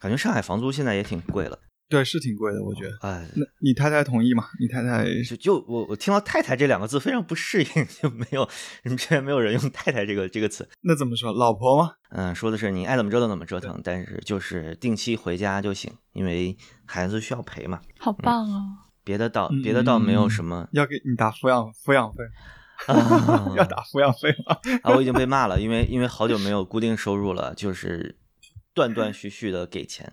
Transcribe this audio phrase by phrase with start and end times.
[0.00, 1.58] 感觉上海房租现在也挺贵了。
[1.88, 2.96] 对，是挺贵的，我觉得。
[3.00, 4.44] 哎，那你太太同意吗？
[4.60, 8.48] 你太太就就我我听到“太太”这两个字非常不适应，就没有
[8.84, 10.68] 你们这边没有人用“太太”这个这个词。
[10.82, 11.32] 那怎么说？
[11.32, 11.90] 老婆吗？
[12.10, 16.56] 嗯，说的是你爱怎么折腾怎么折腾，但是就是定期回家就行，因为
[16.86, 17.80] 孩子需要陪嘛。
[17.98, 18.62] 好棒哦！
[19.02, 22.22] 别的倒嗯别的倒没有什么要给你打抚养抚养费，
[22.86, 24.56] 啊要打抚养费吗？
[24.84, 28.16] 啊，我已经被骂了，因为因为好久没有固定收入了，就是
[28.74, 30.12] 断断续续的给钱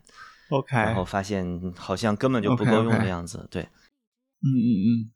[0.49, 3.47] ，OK，然后发现好像根本就不够用的样子。
[3.51, 5.11] 对，嗯嗯嗯。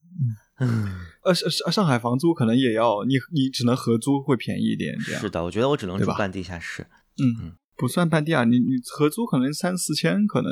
[0.59, 6.85] 嗯，呃，上上上海房租可能也要你你只能合租会便宜一点，这样是的，我觉得我只能住半地下室。
[7.17, 10.51] 嗯，不算半地啊，你你合租可能三四千，可能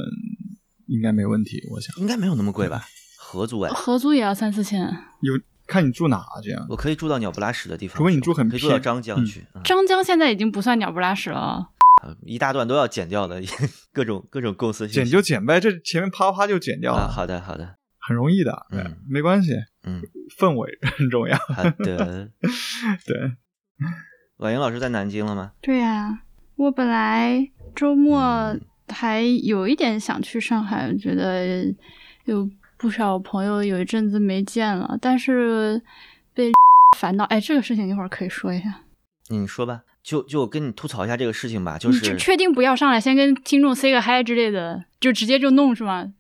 [0.88, 2.86] 应该没问题，我想应该没有那么贵吧？
[3.20, 4.82] 合租哎，合租也要三四千。
[5.22, 6.66] 有看你住哪这样。
[6.70, 11.70] 我可以住到鸟不拉屎的地方去，除非你住很可以住到偏嗯张江去，嗯张江现在已经不算鸟不拉屎了，
[12.02, 13.42] 啊一大段都要剪掉的，
[13.94, 20.02] 各种各种构思剪就剪呗，这前面啪啪就剪掉了，啊，好的好的，很容易的，对嗯没关系，嗯，
[20.38, 21.38] 氛围很重要。
[21.38, 22.30] 好的。
[23.06, 23.32] 对，
[24.38, 25.52] 婉莹老师在南京了吗？
[25.62, 26.22] 对呀、
[26.56, 31.66] 我本来周末嗯还有一点想去上海，觉得
[32.26, 35.82] 有不少朋友有一阵子没见了，但是
[36.34, 36.52] 被
[36.98, 37.26] 烦到。
[37.26, 38.82] 哎，这个事情一会儿可以说一下。
[39.30, 46.14] 你说吧，就就跟你吐槽一下这个事情吧，就是确确定不要上来先跟听众 say 个 hi 之类的，就直接就弄是吗？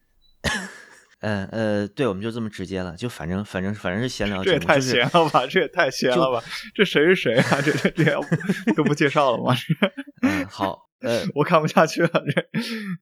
[1.21, 6.41] 呃呃，对，我们就这么直接了，就反正反正反正是闲聊这也太闲了吧，这也太闲了吧，
[6.73, 7.61] 这谁是谁啊？
[7.61, 9.53] 这这这要不都不介绍了吗？
[9.53, 9.91] 这
[10.27, 12.47] 嗯好，呃我看不下去了，这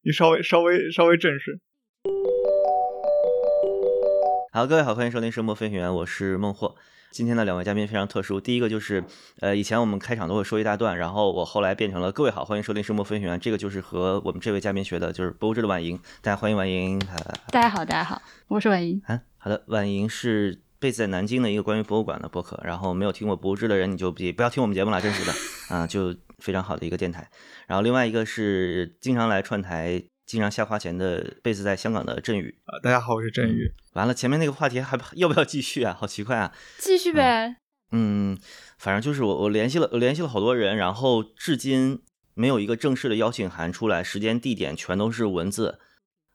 [0.03, 1.59] 你稍微稍微稍微正式。
[4.52, 6.75] 好，各位好，欢迎收听《声波飞行员》，我是孟获。
[7.11, 9.03] 今天的两位嘉宾非常特殊，第一个就是，
[9.39, 16.99] 呃，以前我们开场都会说一大段，然后我后来变成了各位好，欢迎收听《声波飞行员》，这个就是和我们这位嘉宾学的，就是博物志的婉莹，大家欢迎婉莹。
[17.09, 19.02] 呃大家好，大家好，我是婉莹。
[19.05, 25.33] 啊，好的，婉莹是 base 在南京的一个关于博物馆的播客，然后没有听过博物志的人，你就别不要听我们节目了，真实的
[25.76, 27.27] 啊，就非常好的一个电台。
[27.65, 32.60] 然后另外一个是经常来串台、经常瞎花钱的 base 在香港的振宇。
[32.65, 33.71] 啊，大家好，我是振宇。
[33.93, 35.95] 完了，前面那个话题还要不要继续啊？
[35.98, 36.54] 好奇怪啊！
[36.80, 37.55] 继续呗。
[37.93, 38.38] 嗯，
[38.77, 45.80] 反正就是我我联系了我联系了好多人，然后至今没有一个正式的邀请函出来，时间地点全都是文字。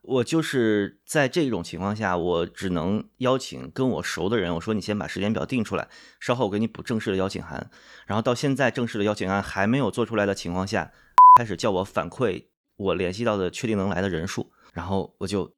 [0.00, 5.86] 我就是在这种情况下，我只能邀请跟我熟的人，我说你先把时间表定出来，
[6.18, 7.70] 稍后我给你补正式的邀请函。
[8.06, 10.90] 然后到现在正式的邀请函还没有做出来的情况下，
[11.38, 12.46] 开始叫我反馈
[12.82, 15.54] 我联系到的确定能来的人数，然后我就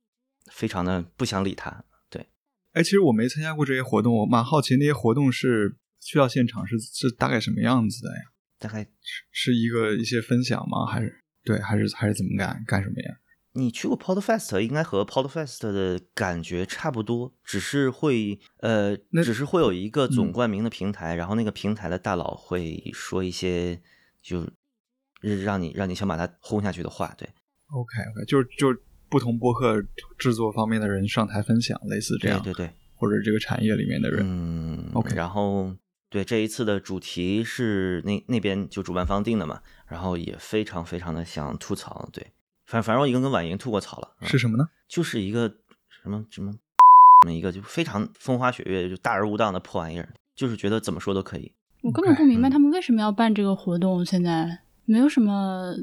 [0.52, 1.84] 非常的不想理他。
[2.10, 2.28] 对，
[2.72, 8.22] 哎，其实我没参加过这些活动，我蛮好奇那些活动是去到现场是是大概什么样子的呀？
[8.58, 10.86] 大概是是一个一些分享吗？
[10.86, 13.16] 还是对，还是还是怎么干干什么呀？
[13.56, 23.80] 你去过 Podfest，应该和 Podfest 的感觉差不多，只是会呃，那只是会有一个嗯总冠名的平台，然后那个平台的大佬会说一些
[24.20, 24.50] 就
[25.42, 27.28] 让你让你想把它轰下去的话，对
[27.72, 29.82] ，OK OK，就是就是不同播客
[30.18, 34.20] 制作方面的人上台分享，类似这样，对对对，或者这个产业里面的人。
[34.22, 35.74] 嗯 OK 然后
[36.10, 42.24] 对这一次的主题是那那边就主办方定的嘛，然后也非常非常的想吐槽，对，
[42.66, 44.64] 反反正我已经跟婉莹吐过槽了，嗯是什么呢？
[44.88, 45.48] 就是一个
[46.02, 51.50] 什么什么什么一个就非常风花雪月就大而无当的破玩意儿，就是觉得怎么说都可以。
[51.82, 55.74] 我根本不明白嗯他们为什么要办这个活动，现在没有什么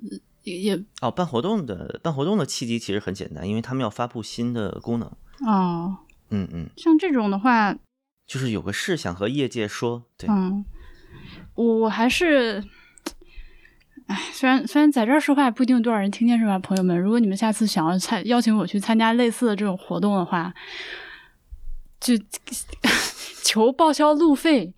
[0.44, 5.08] 也也哦，办活动的办活动的契机其实很简单，因为他们要发布新的功能。
[5.46, 5.98] 哦，
[6.30, 7.76] 嗯嗯，像这种的话，
[8.28, 10.64] 就是有个事想和业界说，对，嗯，
[11.56, 12.64] 我我还是，
[14.08, 17.00] 哎，虽然虽然在这儿说话也不一定有多少人听见是吧，朋友们？
[17.00, 20.54] 如果你们下次想要参邀请我去参加类似的这种活动的话，
[22.00, 22.14] 就
[23.44, 24.74] 求报销路费，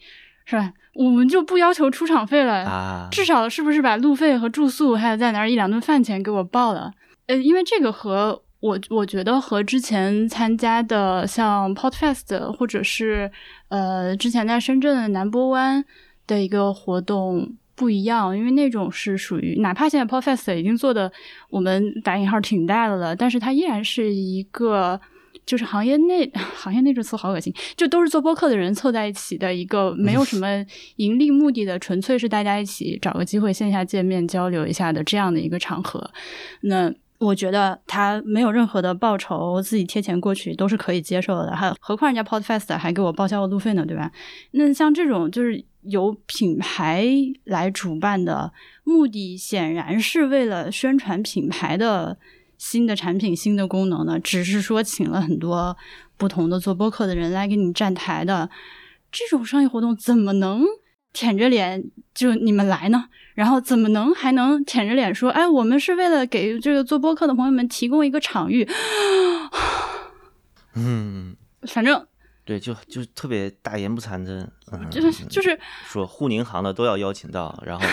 [0.45, 0.73] 是吧？
[0.93, 6.91] 我们就不要求出场费了，啊，至少是不是把路费和住宿还有在哪儿一两顿饭钱给我报了？
[7.25, 13.31] 呃，因为这个和我我觉得和之前参加的像 Podfest 或者是
[13.69, 15.83] 呃之前在深圳的南波湾
[16.27, 21.11] 的一个活动不一样，因为那种是属于哪怕现在 Podfest 已经做的
[21.49, 25.01] 我们打引号挺大的了，但是它依然是一个。
[25.45, 30.47] 就是行业内， 行业内这词好恶心，就都是做播客的人凑在一起的一个没有什么
[30.97, 36.11] 盈利目的的，纯粹是大家一起找个机会线下见面交流一下的这样的一个场合。
[36.61, 41.55] 那我觉得他没有任何的报酬，自己贴钱过去都是可以接受的。
[41.55, 44.11] 还有何况人家 Podfest 还给我报销了路费呢，对吧？
[44.51, 47.07] 那像这种就是由品牌
[47.45, 48.51] 来主办的，
[48.83, 52.17] 目的显然是为了宣传品牌的
[52.63, 54.17] 新的产品、新的功能呢。
[54.17, 55.75] 只是说请了很多
[56.15, 58.49] 不同的做播客的人来给你站台的，
[59.11, 60.63] 这种商业活动怎么能
[61.11, 61.83] 舔着脸
[62.15, 63.09] 就你们来呢？
[63.35, 68.65] 然后怎么能还能舔着脸说，哎，我们是为了给这个做播客的朋友们提供一个场域？
[70.75, 71.35] 嗯，
[71.67, 72.07] 反正
[72.45, 77.85] 对，就就特别大言不惭的，嗯、就是就是说沪宁行的都要邀请到，然后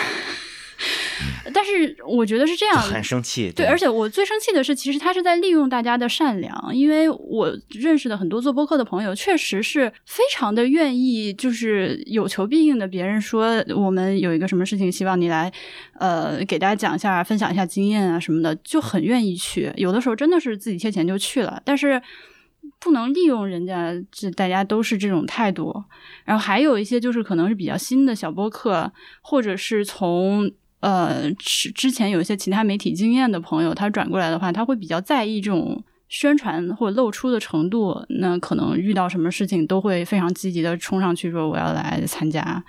[1.53, 3.51] 但是我觉得是这样，很生气。
[3.55, 12.87] 对，而且我最生气的是，其实他是在利用大家的善良，因为我认识的很多做播客的朋友，确实是非常的愿意，就是有求必应的。
[12.87, 15.51] 别人说我们有一个什么事情，希望你来，
[15.99, 19.71] 呃，给大家讲一下，分享一下经验啊什么的，就很愿意去。
[19.75, 22.01] 有的时候真的是自己贴钱就去了，但是
[22.79, 25.83] 不能利用人家，这大家都是这种态度。
[26.25, 28.91] 然后还有一些就是可能是比较新的小播客，
[29.21, 30.51] 或者是从
[30.81, 38.03] 呃之之前有一些其他媒体经验的朋友，他转过来的话，他会比较在意这种宣传或者露出的程度。
[38.19, 42.63] 那可能遇到什么事情都会非常积极的冲上去说我要来参加，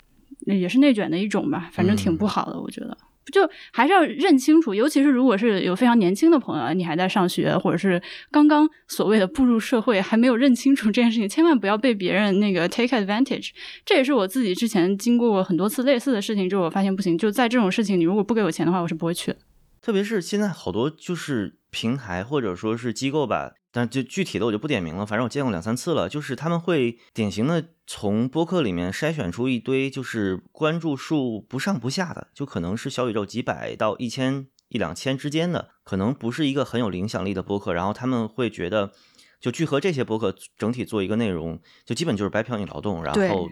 [0.47, 2.97] 也是内卷的一种吧，反正挺不好的，我觉得。
[3.31, 13.51] 就还是要认清楚，尤其是如果是有非常年轻的朋友，你还在上学，或者是刚刚所谓的步入社会，还没有认清楚这件事情，千万不要被别人那个 take advantage。
[13.85, 19.39] 这也是我自己之前经过过很多次类似的事情之后，我发现不行，就在这种事情，你如果不给我钱的话，我是不会去的。
[19.83, 38.93] 特别是现在好多就是平台或者说是机构吧，但就具体的我就不点名了，反正我见过两三次了，就是他们会典型的从播客里面筛选出一堆就是关注数不上不下的，就可能是小宇宙几百到一千一两千之间的，可能不是一个很有影响力的播客，然后他们会觉得
[39.41, 43.51] 就聚合这些播客整体做一个内容，就基本就是白嫖你劳动，然后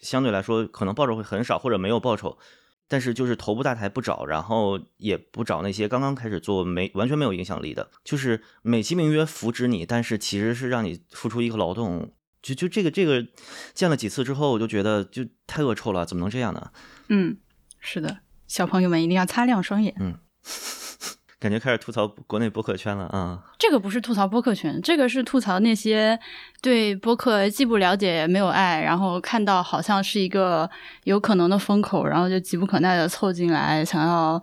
[0.00, 2.36] 相对来说可能报酬会很少或者没有报酬。
[2.92, 12.12] 但是就是头部大台不找，然后也不找那些刚刚开始做没完全没有影响力的，就是美其名曰扶植你，但是其实是让你付出一个劳动。
[12.42, 13.26] 就就这个这个
[13.72, 16.70] 见了几次之后，我就觉得就太恶臭了，怎么能这样呢？
[17.08, 17.38] 嗯，
[17.80, 19.94] 是的，小朋友们一定要擦亮双眼。
[21.42, 26.16] 感觉开始吐槽国内播客圈了啊、这个不是吐槽播客圈，这个是吐槽那些
[26.60, 30.70] 对播客既不了解也没有爱，然后看到好像是一个
[31.02, 34.40] 有可能的风口，然后就急不可耐的凑进来，想要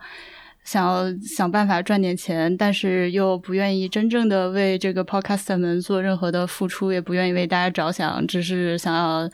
[0.65, 9.25] 想要想办法赚点钱，但是又不愿意真正的为这个 podcast 们做任何的付出，也不愿意为大家着想，只是想要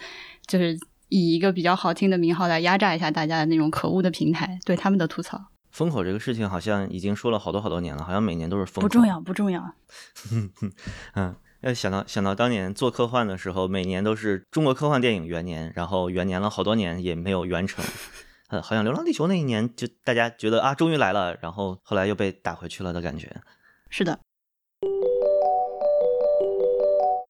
[0.45, 0.77] 就是
[1.09, 5.41] 以一个比较好听的名号来压榨一下大家的那种可恶的平台，对他们的吐槽。
[5.75, 8.83] 风口这个事情好像已经说了好多好多年了，好像每年都是风口。
[8.83, 9.61] 不重要，不重要。
[11.15, 17.83] 嗯，要想到想到当年做科幻的时候，每年都是中国科幻电影元年，然后元年了好多年也没有完成。
[18.47, 23.35] 呃，好像《流浪地球》那一年就大家觉得啊，终于来了，然后后来又被打回去了的感觉。
[23.89, 24.17] 是的。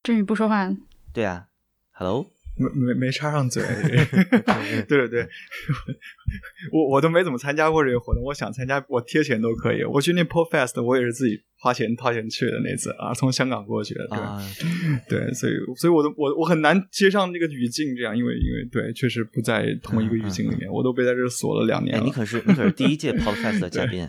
[0.04, 0.70] 振宇不说话，
[1.12, 1.48] 对啊
[1.94, 2.28] ，Hello，
[2.58, 3.64] 没没没插上嘴。
[4.88, 5.28] 对对对，
[6.72, 9.84] 我我都没怎么参加过这个活动，我想参加，我贴钱都可以。
[9.84, 14.08] 我去那 PodFest，我也是自己花钱掏钱去的那次啊，从香港过去的。
[14.08, 14.42] 对、啊，
[15.10, 22.06] 对，所以所以我都我我很难接上那个语境，这样，因为因为对，确实不在同一个语境里面，我都被在这锁了两年哎，了。
[22.06, 24.08] 你可是你可是第一届 Podcast 的嘉宾，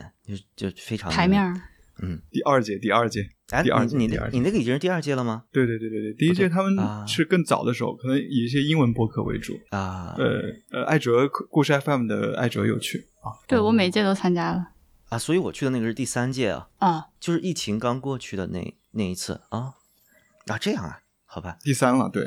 [0.54, 1.52] 就就非常牌面，儿
[2.02, 5.44] 嗯，第二届，第二届，哎，第二届，你你你那个已经是第二届了吗？
[5.52, 9.58] 对对对对对，第一届他啊们是更早的时候，可能以一些英文播客为主。
[9.70, 14.70] 啊，呃呃，艾哲故事 FM 的艾哲有去啊，对我每届都参加了
[15.10, 17.04] 啊，所以我去的那个是第三届啊，啊。
[17.20, 19.74] 就是疫情刚过去的那那一次啊
[20.46, 21.56] 啊，这样啊，好吧。
[21.62, 22.24] 第三了，对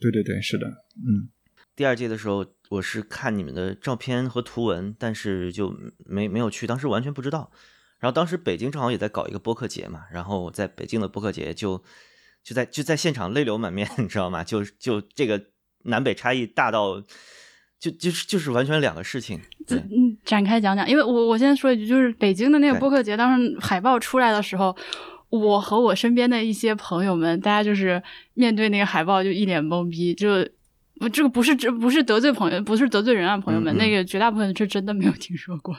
[0.00, 1.28] 对对对，是的，嗯，
[1.76, 5.72] 第二届的时候，我是看你们的照片和图文，但是就
[6.04, 7.52] 没没有去，当时完全不知道。
[7.98, 11.82] 然后当时北京正好也在搞一个播客节嘛，然后我在北京的播客节就
[12.44, 14.44] 就在就在现场泪流满面， 你知道吗？
[14.44, 15.42] 就就这个
[15.84, 17.02] 南北差异大到
[17.78, 19.40] 就就是就是完全两个事情。
[19.68, 24.76] 嗯，展开讲讲，因为我我先说一句，就是北京的那个播客节，当时海报出来的时候，
[25.28, 28.02] 我和我身边的一些朋友们，大家就是
[28.34, 30.46] 面对那个海报就一脸懵逼，就
[30.98, 35.76] 不这个不是这不是得罪朋友，不是得罪人啊，朋友们，嗯嗯那个绝大部分是真的没有听说过，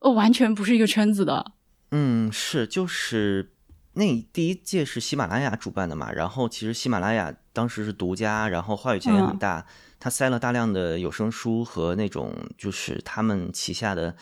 [0.00, 1.52] 哦，完全不是一个圈子的，
[1.90, 3.52] 嗯，是就是
[3.94, 9.38] 那第一届是喜马拉雅主办的嘛，然后其实喜马拉雅当时是独家，然后话语权也很嗯。
[9.38, 9.66] 大，
[9.98, 14.14] 他塞了大量的有声书和那种就是他们旗下的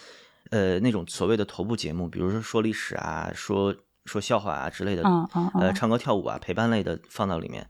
[0.51, 3.75] 呃那种所谓的头部节目，比如说说历史啊，说
[4.07, 7.69] 说笑话啊之类的，嗯嗯嗯，呃唱歌跳舞啊陪伴类的放到里面。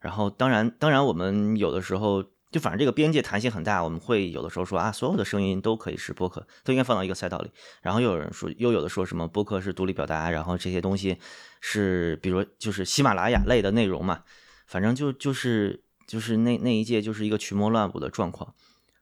[0.00, 2.24] 然后当然当然我们有的时候
[2.56, 7.50] 就反正这个边界弹性很大，我们会有的时候说啊，所有的声音都可以是播客，都应该放到一个赛道里。
[7.82, 11.18] 然后又有人说，又有的说什么播客是独立表达，然后这些东西
[11.60, 14.22] 是比如就是喜马拉雅类的内容嘛，
[14.66, 18.54] 反正就就是就是那那一届就是一个群魔乱舞的状况。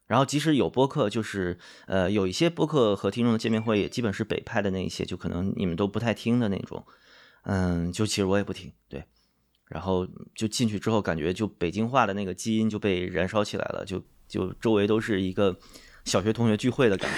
[0.09, 1.57] 然后即使有播客，就是
[1.87, 6.85] 呃有一些播客和听众的见面会，也基本是北派的那一些，就可能你们都不太听的那种。
[7.45, 9.05] 嗯，就其实我也不听，对。
[9.75, 15.59] 然后就进去之后，感觉就北京话的那个基因就被燃烧起来了，就就周围都是一个
[16.05, 17.17] 小学同学聚会的感觉。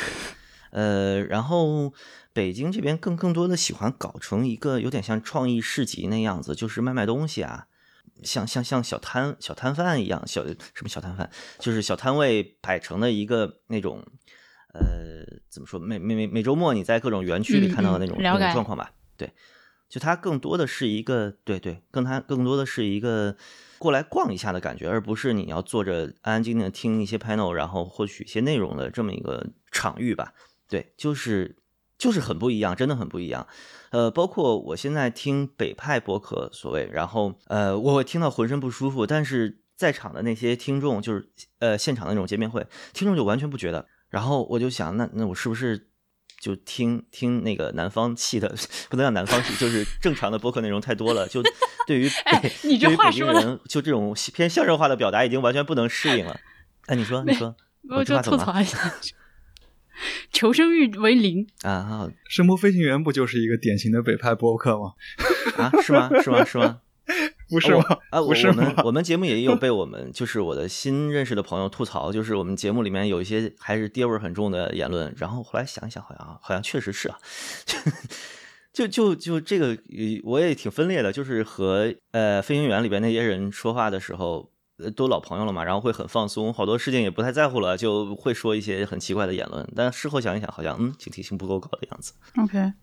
[0.71, 1.93] 呃，然后
[2.33, 7.67] 北京这边更更多的喜欢搞成一个有点像创意市集那样子，就是卖卖东西啊。
[8.23, 14.03] 像像像小摊小摊贩一样，小什么小摊贩，就是小摊位摆成的一个那种，
[14.73, 14.81] 呃，
[15.51, 15.79] 怎么说？
[15.79, 18.91] 每每每每周末你在各种园区里看到的那种那种状况吧？
[19.19, 19.31] 对，
[19.89, 23.37] 就它更多的是一个，对对，更它更多的是一个
[23.79, 30.35] 过来逛一下的感觉，而不是你要坐着安安静静听一些 panel，然后获取一些内容的这么一个场域吧？
[30.69, 31.57] 对，就是
[31.97, 33.47] 就是很不一样，真的很不一样。
[33.91, 43.87] 呃，包括我现在听北派播客，所谓，然后呃，我听到浑身不舒服，但是在场的那些听众，就是呃现场的那种见面会，听众就完全不觉得。
[44.09, 45.89] 然后我就想，那那我是不是
[46.41, 48.49] 就听听那个南方气的，
[48.89, 51.43] 不能叫南方气，就是正常的播客内容太多了，就
[51.87, 52.11] 对于
[52.65, 56.39] 你这话说人，就这种偏相声化的表达已经完全不能适应了。
[56.87, 57.57] 哎，你说，你说，
[57.91, 58.95] 我就吐槽一下。
[60.31, 62.07] 求生欲为零啊！
[62.29, 64.93] 声波飞行员不就是一个典型的北派播客吗？
[65.57, 66.11] 啊，是吗？
[66.23, 66.45] 是吗？
[66.45, 66.81] 是吗？
[67.51, 67.85] 不是吗？
[68.11, 68.75] 啊，不是吗？
[68.85, 75.15] 我们节目也有被我们就是我的新认识的朋友吐槽，就是我们节目里面有一些还是爹味很重的言论。
[75.17, 77.19] 然后后来想一想，好像好像确实是啊，
[78.73, 79.79] 就就就这个
[80.25, 84.51] 我也挺分裂的，就是和呃飞行员里边那些人说话的时候。
[84.79, 89.67] 呃，都老朋友了嘛，然后会很放松，好多事情也不太在乎了，就会说一些很奇怪的言论。
[89.75, 92.13] 但事后想一想，好像嗯，警惕性不够高的样子。
[92.43, 92.75] OK。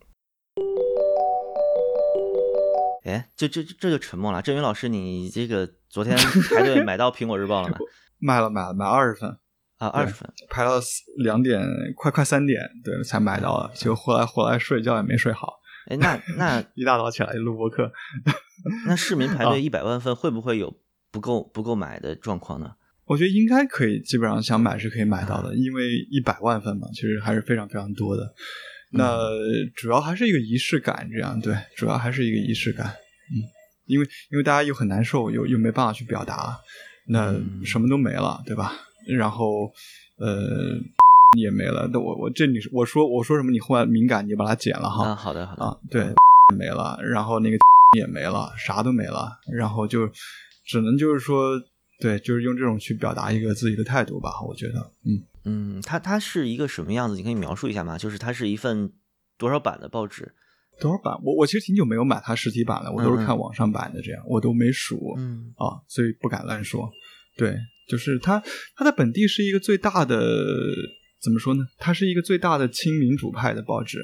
[3.04, 4.42] 哎，这这这就沉默了。
[4.42, 6.18] 郑云老师，你这个昨天
[6.50, 7.78] 排队买到苹果日报了吗？
[8.20, 9.30] 买了，买了，买二十份
[9.78, 10.72] 啊，二十份，排到
[11.18, 11.62] 两点，
[11.96, 13.72] 快快三点，对，才买到了。
[13.76, 15.60] 就后来后来睡觉也没睡好。
[15.88, 17.92] 哎，那 那一大早起来录播课。
[18.88, 20.80] 那市民排 队一百万份，会不会有？
[21.12, 22.74] 不够不够买的状况呢？
[23.06, 28.34] 我觉得应该可以，基本上想买是可以买到的，因为一百万份嘛，其实还是非常非常多的。
[28.94, 29.28] 那
[29.76, 32.88] 主要还是一个仪式感，这样对，主要还是一个仪式感。
[32.88, 33.44] 嗯，
[33.88, 36.58] 因为因为大家又很难受，又又没办法去表达，
[37.08, 37.36] 那
[37.66, 38.74] 什么都没了，对吧？
[39.08, 39.72] 然后
[40.20, 40.78] 呃
[41.38, 45.16] 也没了，那我我这你我说我说什么，你后来敏感，你把它剪了哈。
[45.16, 46.06] 好的好的啊，对，
[46.56, 47.58] 没了，然后那个
[47.98, 50.10] 也没了，啥都没了，然后就。
[50.66, 51.62] 只能就是说，
[52.00, 54.42] 对，就是用这种去表达一个自己的态度吧。
[54.48, 57.16] 我觉得，嗯嗯，它它是一个什么样子？
[57.16, 57.98] 你可以描述一下吗？
[57.98, 58.92] 就是它是一份
[59.38, 60.34] 多少版的报纸？
[60.80, 61.14] 多少版？
[61.24, 66.90] 我我其实挺久没有买它实体版了，我都是看网上版的，这样我都没数，嗯啊，所以不敢乱说。
[67.38, 67.56] 对，
[67.88, 68.42] 就是它，
[68.76, 70.20] 它在本地是一个最大的，
[71.22, 71.66] 怎么说呢？
[71.78, 74.00] 它是一个最大的亲民主派的报纸，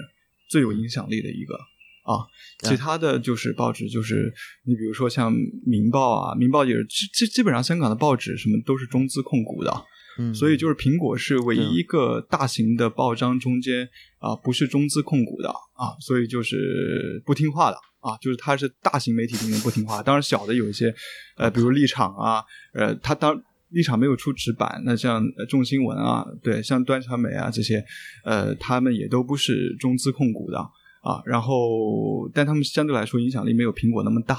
[0.49, 1.55] 最有影响力的一个。
[2.03, 2.25] 啊，
[2.63, 4.33] 其他的就是报纸，就是
[4.65, 5.31] 你比如说像
[5.63, 9.71] 《民报》啊，《民报》也是基基基本上香港的报纸什么都是中资控股的，
[10.19, 13.87] 嗯，所以就是苹果是唯一一个大型的报章中间
[14.19, 20.93] 啊不是中资控股的啊，所以就是不听话的啊，就是它是大型媒体里面不听话，当然小的有一些
[21.37, 27.83] 呃，比如立场啊，呃，它当立场没有出纸板，那像众新闻啊，对，像端传媒啊这些，
[28.25, 30.59] 呃，他们也都不是中资控股的。
[31.01, 34.37] 啊，然后，但他们相对来说影响力没有苹果那么大，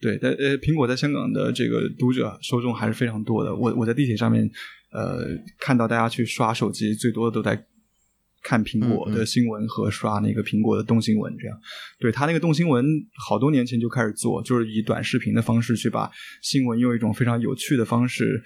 [0.00, 3.54] 对，但呃，苹果在香港的这个读者受众还是非常多的。
[3.54, 4.50] 我我在地铁上面，
[4.92, 5.24] 呃，
[5.58, 7.66] 看到大家去刷手机，最多的都在
[8.42, 11.56] 看苹果的新闻和刷那个苹果的动新闻，这样。
[11.98, 12.84] 对他那个动新闻，
[13.28, 16.10] 好多年前就开始做，就是以短视频的方式去把
[16.42, 18.42] 新闻用一种非常有趣的方式、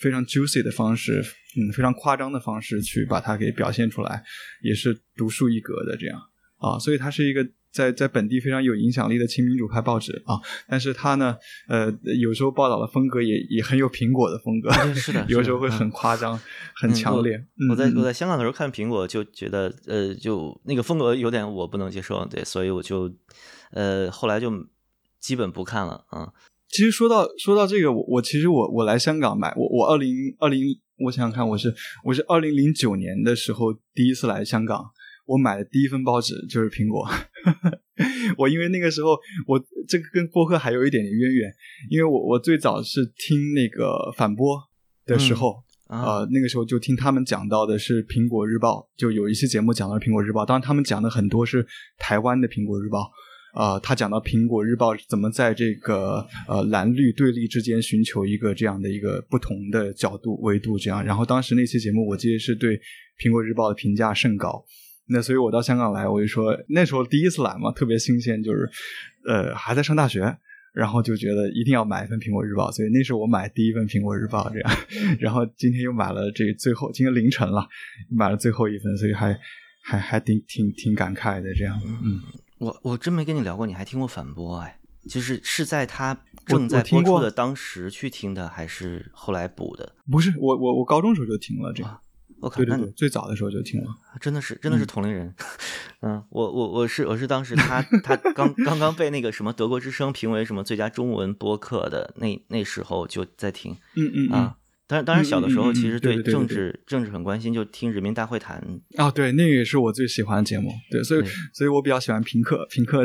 [0.00, 1.22] 非常 juicy 的方式，
[1.56, 4.22] 嗯，非常夸张的方式去把它给表现出来，
[4.62, 6.20] 也是独树一格的这样。
[6.58, 7.46] 啊，所以它是一个
[7.76, 11.36] 在在本地非常有影响力的亲民主派报纸啊，但是他呢，
[11.68, 16.40] 呃，有时候报道的风格也也很有苹果的风格，是的，有时候会很夸张、
[16.74, 17.38] 很强烈。
[17.70, 23.12] 我在我在香港的时候看苹果，就觉得呃，就那个风格有点我不能接受，对，所以我就
[23.72, 24.50] 呃后来就
[25.20, 26.32] 基本不看了啊。
[26.70, 30.64] 其实说到说到这个，我我其实我我来香港买我我二零二零，
[31.04, 34.92] 我想想看，我是我是二零零九年的时候第一次来香港。
[35.26, 37.06] 我买的第一份报纸就是苹果，
[38.38, 41.52] 我因为那个时候我这个跟播客还有一点点渊源，
[41.90, 44.56] 因为我我最早是听那个反播
[45.04, 51.66] 的时候，啊呃，那个时候就听他们讲到的是《苹果日报》，就有一期节目讲到《苹果日报》，当然他们讲的很多是
[51.98, 53.00] 台湾的《苹果日报》。
[53.54, 61.02] 呃，他讲到《苹果日报》怎么在这个呃蓝绿对立之间寻求一个这样的一个不同的角度维度，这样。
[61.02, 62.76] 然后当时那期节目，我记得是对
[63.18, 64.62] 《苹果日报》的评价甚高。
[65.08, 68.68] 那所以我到香港来，我就说那时候第一次来嘛，特别新鲜，就是
[69.26, 70.36] 呃还在上大学，
[70.74, 74.70] 然后就觉得一定要买一份《苹果日报》，所以那是我买第一份《苹果日报》这样。
[75.20, 77.66] 然后今天又买了这最后，今天凌晨了，
[78.10, 79.38] 买了最后一份，所以还
[79.82, 81.80] 还还挺挺挺感慨的这样。
[82.04, 82.20] 嗯，
[82.58, 84.78] 我我真没跟你聊过，你还听过反驳哎？
[85.08, 89.94] 就是是在他正在播出的当时去听的，还是后来补的？
[90.10, 92.00] 不是我我我高中时候就听了这个，
[92.40, 93.86] 我靠，那对对对，最早的时候就听了。
[94.20, 95.34] 真的是真的是同龄人，
[96.02, 104.32] 嗯，我我我是我是当时他他刚刚刚被那个什么德国之声评为什么最佳中文播客的那那时候就在听嗯嗯嗯。
[104.32, 104.56] 啊。
[104.88, 108.62] 当然，当然，小的时候其实对政治政治很关心，就听人民大会谈。
[108.96, 113.04] 啊，对，那个也是我最喜欢的节目，对，所以所以我比较喜欢评课，评课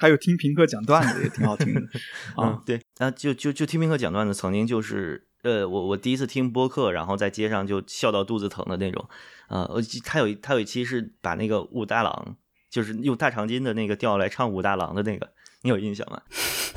[0.00, 1.80] 还有听评课讲段子也挺好听的
[2.40, 9.06] 嗯啊，，对，啊，就就就听评课讲段子，曾经就是呃，我我第一次听播客，然后在街上就笑到肚子疼的那种。
[9.48, 12.36] 呃，我记他有一他有一期是把那个武大郎，
[12.70, 15.28] 就是用大长今的那个调来唱武大郎的那个，
[15.62, 16.20] 你有印象吗？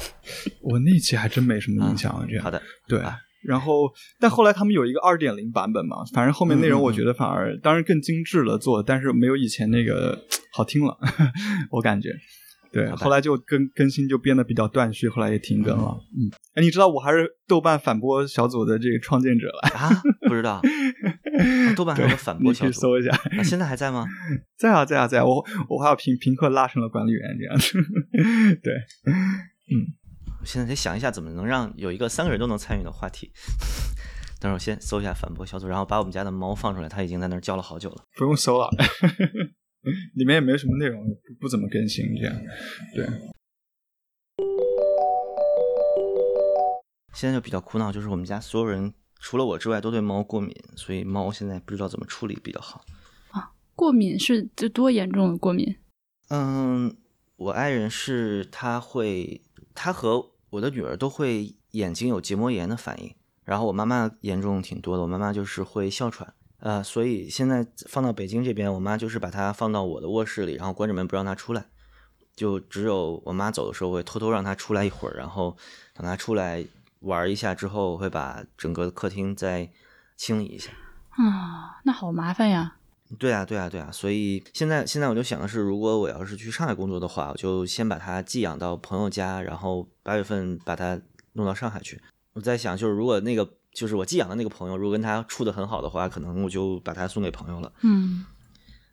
[0.61, 3.17] 我那期还真没什么印象，这样嗯好的，对啊。
[3.41, 10.97] 然后，但后来他们有一个二点零版本嘛，反正后面内容我觉得反而当然更精致了做，但是没有以前那个 好听了，
[11.71, 12.09] 我感觉。
[12.71, 15.97] 对，后来就更更新就变得比较断续，后来也停更了。
[16.11, 19.89] 嗯，哎，你知道我还是豆瓣反驳小组的这个创建者了，啊，
[20.27, 20.61] 不知道，哦
[21.75, 23.11] 豆瓣还有个反驳小组，去搜一下。
[23.11, 24.05] 啊现在还在吗？
[24.57, 27.73] 在啊，在啊，在啊，我我还要评评课拉成了管理员这样子。
[28.61, 28.73] 对，
[30.39, 33.31] 我现在得想一下怎么能让有一个三个人都能参与的话题。
[34.39, 38.03] 等会儿我先搜一下反驳小组，然后把我们家的猫放出来，它已经在那儿叫了好久了。
[38.15, 38.69] 不用搜了，
[40.15, 42.35] 里面也没什么内容，不不怎么更新这样。
[42.93, 43.05] 对，
[47.13, 52.83] 现在就比较苦恼，就是我们家所有人除了我之外都对猫过敏，所以猫现在不知道怎么处理比较好。
[53.29, 55.75] 啊过敏是这多严重的过敏？
[56.29, 56.97] 嗯，
[57.35, 59.41] 我爱人是他会，
[59.73, 71.65] 他和我的女儿都会眼睛有结膜炎的反应，然后我妈妈严重挺多的，我妈妈就是会哮喘，呃，所以现在放到北京这边，我妈就是把它放到我的卧室里，然后关着门不让它出来，
[72.35, 75.55] 就只有我妈走的时候会偷偷让它出来一会儿，然后
[75.93, 76.65] 等它出来
[77.01, 79.69] 玩一下之后，会把整个客厅再
[80.15, 80.71] 清理一下。
[81.11, 82.75] 啊，那好麻烦呀。
[83.17, 90.99] 对啊，对啊，对啊，所以现在现在我就想的是，如果我要是去上海工作的话，我就先把它寄养到朋友家，然后八月份把它
[91.33, 92.01] 弄到上海去。
[92.33, 97.71] 我在想，就是如果那个就是我寄养的那个朋友，如果跟他处的很好的话，可能我就把它送给朋友了。
[97.83, 98.25] 嗯，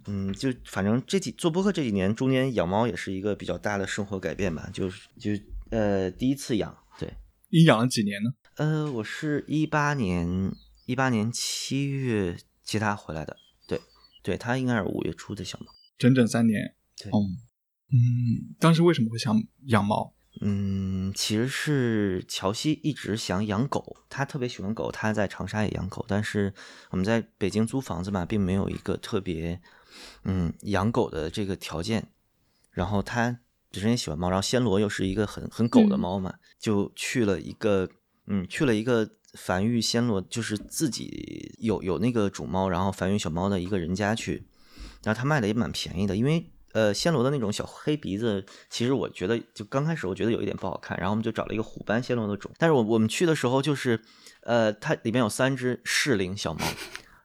[0.05, 5.31] 嗯，就反正这几做播客这几年中间养猫也是一个比较大的生活改变吧，就是就
[5.71, 7.15] 呃第一次养，对，
[7.49, 8.35] 你养了几年呢？
[8.57, 13.81] 呃，我是一八年一八年七月接它回来的，对
[14.23, 15.67] 对，它应该是五月初的小猫。
[15.97, 16.75] 整整三年。
[17.03, 17.25] 对哦，
[17.91, 20.14] 嗯，当时为什么会想养猫？
[20.41, 26.53] 嗯，其实是乔西一直想养狗，他特别喜欢狗，他在长沙也养狗，但是
[26.91, 29.61] 我们在北京租房子嘛，并没有一个特别
[30.25, 32.09] 嗯养狗的这个条件。
[32.73, 33.39] 然后他
[33.71, 36.01] 本身也喜欢猫，然后暹罗又是一个很很狗的嗯。
[36.01, 37.89] 猫嘛，就去了一个
[38.27, 44.45] 嗯去了一个繁育暹罗，就是自己有有那个主猫，然后繁育小猫的一个人家去，
[45.05, 54.03] 然后他卖的也蛮便宜的，因为呃暹罗的那种小黑鼻子，其实我觉得就刚开始我觉得有一点不好看，然后我们就找了一个虎斑暹罗的种，但是我我们去的时候就是，
[54.43, 56.67] 呃，它里面有三只适龄小猫，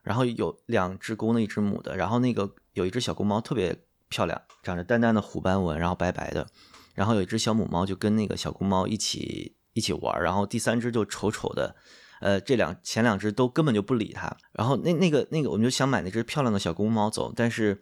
[0.02, 3.76] 然后有两只公的，一只母的，然后那个有一只小公猫特别
[4.08, 6.46] 漂亮，长着淡淡的虎斑纹，然后白白的，
[6.94, 11.76] 然后有一只小母猫就跟那个小公猫一起一起玩，然后第三只就丑丑的。
[12.20, 17.80] 呃，这两前两只都根本就不理它，然后那那个那个，我们就想买那只漂亮的小公猫走，但是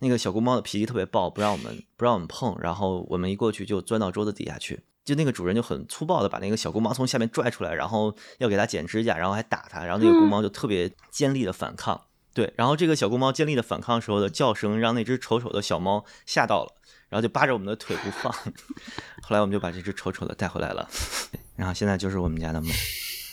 [0.00, 12.00] 那个小公猫的脾气特别暴，不让我们不让我们碰，然后我们一过去就钻到桌子底下去，就那个主人就很粗暴的把那个小公猫从下面拽出来，然后要给它剪指甲，然后还打它，然后那个公猫就特别尖利的反抗，
[12.34, 16.74] 对，然后这个小公猫尖利的反抗时候的叫声让那只丑丑的小猫吓到了，
[17.08, 18.32] 然后就扒着我们的腿不放，
[19.22, 20.88] 后来我们就把这只丑丑的带回来了，
[21.56, 22.68] 然后现在就是我们家的猫。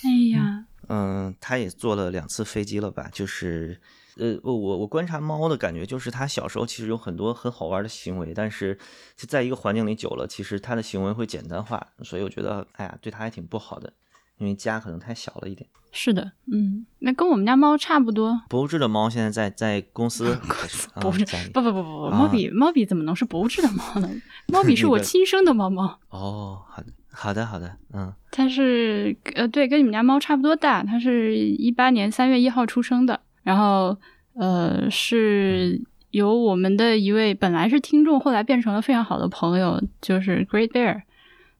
[0.04, 3.08] 哎呀，嗯，它也坐了两次飞机了吧？
[3.12, 3.80] 就是，
[4.18, 8.78] 呃，我我我观察猫的感觉就是，它小时候其实有很多很好玩的行为，但是
[9.16, 13.94] 就在一个环境里久了，其实它的行为会简单化，所以我觉得，哎呀，对它还挺不好的。
[14.38, 15.70] 因为家可能太小了一点。
[15.92, 18.42] 是的，嗯，那跟我们家猫差不多。
[18.50, 20.36] 博物志的猫现在在在公司，
[21.00, 24.10] 博物志不不不不，猫比猫比怎么能是博物志的猫呢？
[24.52, 26.00] 猫比是我亲生的猫猫。
[26.10, 33.98] 哦，好的好的好的，嗯，它是呃对，跟你们家猫差不多大，它是一八年三月一号出生的，然后
[34.34, 41.02] 呃是由我们的一位本来是听众，后来变成了非常好的朋友，就是 Great Bear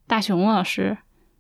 [0.08, 0.98] 大熊老师。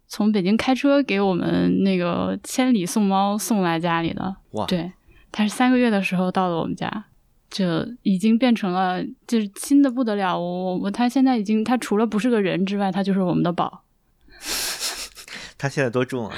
[0.07, 4.65] 从北京开车给我们那个千里送猫送来家里的，哇！
[4.65, 4.91] 对，
[5.31, 7.05] 他是三个月的时候到了我们家，
[7.49, 10.37] 就已经变成了就是亲的不得了。
[10.37, 13.85] 我我他现在已经他除了不是个人之外，他就是我们的宝。
[15.57, 16.35] 他现在多重啊？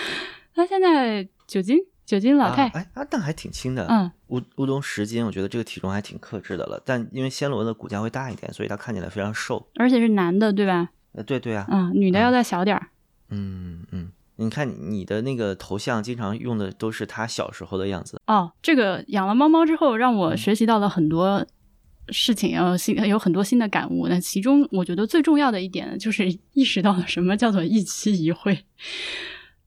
[0.54, 2.68] 他现在九斤，九斤老太。
[2.70, 3.86] 哎啊，但还挺轻的。
[3.88, 6.82] 嗯，乌乌冬十斤，我觉得这个体重还挺克制的了。
[6.86, 9.68] 但因为暹罗的骨架会大一点，所以它看起来非常瘦。
[9.76, 10.90] 而且是男的，对吧？
[11.14, 11.66] 呃，对对啊。
[11.70, 12.88] 嗯，女的要再小点儿。
[13.30, 18.20] 嗯嗯，你看你的那个头像，经常用的都是他小时候的样子。
[18.28, 21.46] 哦，这个养了猫猫之后，让我学习到了很多
[22.10, 24.08] 事情，然后新有很多新的感悟。
[24.08, 28.66] 那其中我觉得最重要的一点，就是意识到了什么叫做一期一会。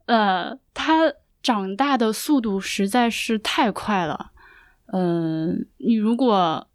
[0.07, 1.13] 呃，它
[1.47, 4.33] 长大的速度实在是太快了。
[4.93, 6.67] 嗯，你如果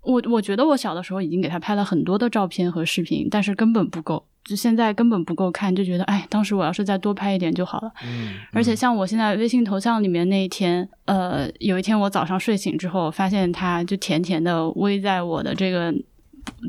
[0.00, 4.26] 我我觉得我小的时候已经给他拍了很多的照片和视频，但是根本不够。
[4.42, 7.92] 就现在根本不够看，就觉得哎，当时我要是再多拍一点就好了。
[8.04, 15.94] 嗯，而且像我现在微信头像里面那一天，呃，有一天我早上睡醒之后，发现它就甜甜的偎在我的这个，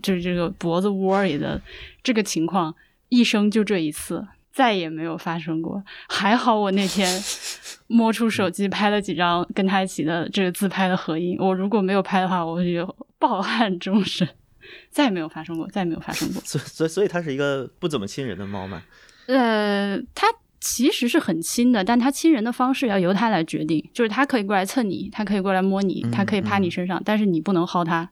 [0.03, 1.59] 就是这个脖子窝里的
[2.03, 2.75] 这个情况，
[3.07, 4.27] 一生就这一次，
[4.59, 5.81] 再也没有发生过。
[6.09, 7.07] 还好我那天
[7.87, 11.37] 摸出手机拍了几张跟他一起的这个自拍的合影。
[11.39, 14.27] 我如果没有拍的话，我就抱 憾终身。
[14.91, 16.41] 再也没有发生过，再也没有发生过。
[16.43, 18.83] 所所以所以它是一个不怎么亲人的猫嘛？
[19.27, 20.27] 呃，它
[20.59, 23.89] 其实是很亲的，但它亲人的方式要由它来决定。
[23.93, 28.09] 就是它可以过来蹭你，它可以过来摸你，它可以趴你身上，但是你不能薅它。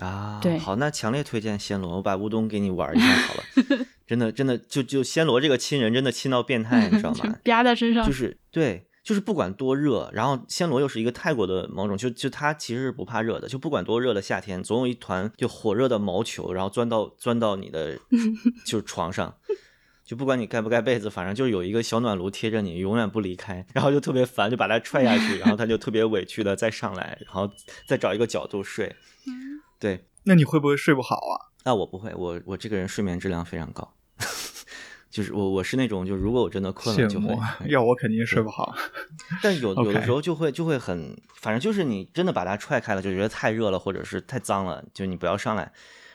[0.00, 3.44] 啊，对，好，那强烈推荐暹罗，我把乌冬给你玩一下好了。
[4.06, 7.36] 真的真的，就就暹罗这个亲人真的亲到变态，你知道吗？
[7.44, 8.86] 啪在身上，就是对。
[9.02, 17.98] 就是不管多热，然后暹罗又是一个泰国的某种，就就它其实是不怕热的，就不管多热的夏天，总有一团就火热的毛球，然后钻到钻到你的
[18.66, 19.34] 就是床上，
[20.04, 27.50] 就不管你盖不盖被子，反正就是有一个小暖炉贴着你，永远不离开，然后就特别烦，就把它踹下去，然后它就特别委屈的再上来，然后
[27.86, 28.94] 再找一个角度睡。
[29.80, 31.50] 对，那你会不会睡不好啊？
[31.64, 33.92] 那我不会，我我这个人睡眠质量非常高。
[35.10, 37.36] 就是我，我是那种，就如果我真的困了，就会
[37.68, 38.72] 要我肯定睡不好。
[39.42, 45.72] 但有有的时候就会就会很，反正就是你真的把它踹开了，就觉得太热了，或者是太脏了，就你不要上来。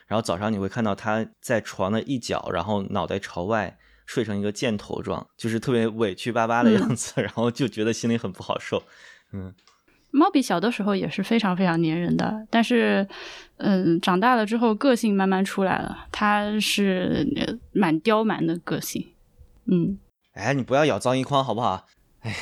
[0.07, 8.83] 然后早上你会看到他在床的一角，然后脑袋朝外睡成一个箭头状，就是特别委屈巴巴的样子， 然后就觉得心里很不好受。
[9.33, 9.53] 嗯。
[10.15, 13.05] 猫比小的时候也是非常非常粘人的，但是，
[13.57, 19.05] 嗯，长大了之后个性慢慢出来了，它是蛮刁蛮的个性，
[19.65, 19.99] 嗯。
[20.33, 21.85] 哎，你不要咬脏一筐好不好？
[22.21, 22.33] 哎，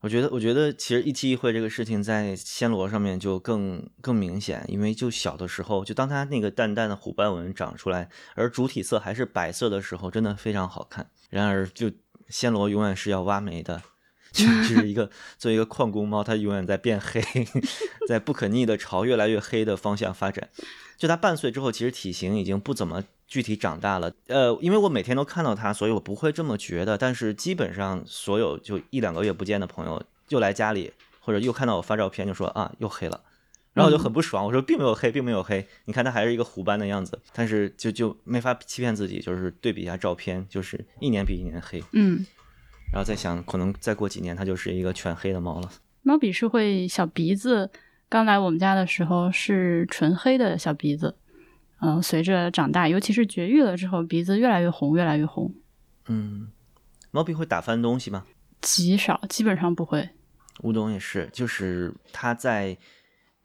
[0.00, 11.08] 我觉得，我觉得其实一期一会这个事情在暹罗上面就更更明显，因为就小的时候，就当它那个淡淡的虎斑纹长出来，而主体色还是白色的时候，真的非常好看。
[11.28, 11.92] 然而，就
[12.28, 13.80] 暹罗永远是要挖煤的。
[14.32, 17.22] 就 就是一个作为一个矿工猫，它永远在变黑，
[18.08, 20.48] 在不可逆的朝越来越黑的方向发展。
[20.96, 24.12] 就它半岁之后，其实体型已经不怎么具体长大了。
[24.26, 26.98] 呃，因为我每天都看到它，所以我不会这么觉得。
[26.98, 33.22] 但是基本上所有就一两个月不见的朋友又来家里，或者又看到我发照片，就说啊又黑了，
[33.72, 34.44] 然后我就很不爽。
[34.44, 37.18] 我说并没有黑，并没有黑，你看它还是一个虎斑的样子。
[37.32, 41.82] 但是就就没法欺骗自己，就是对比一下照片，就是一年比一年黑。
[41.92, 42.26] 嗯。
[42.92, 45.70] 然后再想，可能再过几年，它就是一个全黑的猫了。
[46.02, 47.70] 猫比是会小鼻子，
[48.08, 51.14] 刚来我们家的时候是纯黑的小鼻子，
[51.80, 55.54] 嗯，随着长大，尤其是绝育了之后，鼻子越来越红，越来越红。
[56.08, 56.50] 嗯，
[57.12, 58.24] 猫比会打翻东西吗？
[58.60, 60.08] 极少，基本上不会。
[60.62, 62.76] 乌冬也是，就是它在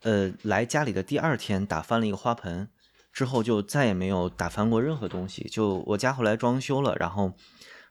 [0.02, 2.68] 呃来家里的第二天打翻了一个花盆，
[3.14, 5.48] 之后就再也没有打翻过任何东西。
[5.52, 7.34] 就我家后来装修了，然后。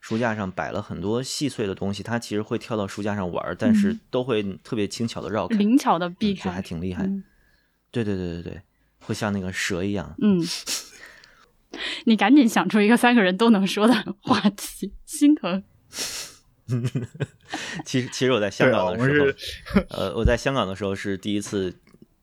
[0.04, 7.08] 书架上摆了很多细碎的东西，它其实会跳到书架上玩，但是都会特别轻巧的绕开，灵巧的避开，还挺厉害。
[7.90, 8.60] 对对对对对，
[9.00, 10.14] 会像那个蛇一样。
[10.20, 10.44] 嗯，
[12.04, 15.64] 你赶紧想出一个三个人都能说的话题，心疼。
[17.86, 19.34] 其实其实我在香港的时
[19.72, 21.74] 候，呃，我在香港的时候是第一次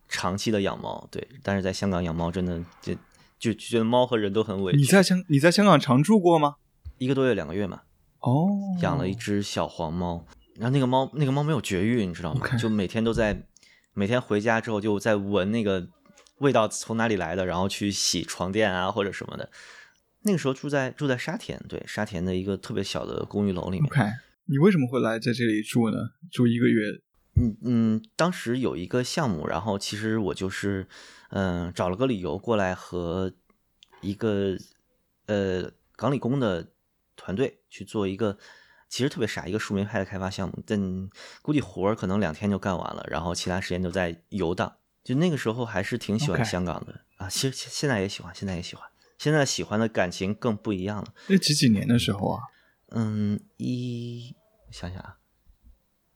[0.07, 2.93] 长期的养猫，对，但是在香港养猫真的就
[3.39, 4.77] 就觉得猫和人都很委屈。
[4.77, 6.57] 你在香你在香港常住过吗？
[7.01, 7.81] 一个多月两个月嘛，
[8.19, 8.47] 哦，
[8.83, 13.47] 养了一只小黄猫，然后那个猫那个猫没有绝育，你知道吗就每天都在，
[13.95, 15.87] 每天回家之后就在闻那个
[16.37, 19.49] 味道从哪里来的，然后去洗床垫啊或者什么的。
[20.21, 23.85] 那个时候住在住在沙田，对沙田的一个特别小的公寓楼里面。
[23.87, 24.03] OK，
[24.45, 25.97] 你为什么会来在这里住呢？
[26.31, 27.01] 住一个月？
[27.33, 30.87] 嗯嗯，当时有一个项目，然后其实我就是
[31.31, 33.33] 嗯、找了个理由过来和
[34.01, 34.55] 一个
[35.25, 36.67] 呃港理工的
[37.21, 38.37] 团队去做一个
[38.89, 41.09] 其实特别傻一个树莓派的开发项目，但
[41.41, 44.77] 估计活儿可能两天就干完了，然后其他时间都在游荡。
[45.03, 51.13] 就那个时候还是挺喜欢香港的啊，其实现现在也喜欢，现在也喜欢，现在喜欢的感情更不一样了。
[51.27, 52.43] 那几几年的时候啊？
[52.89, 54.35] 嗯，一
[54.71, 55.17] 想想啊，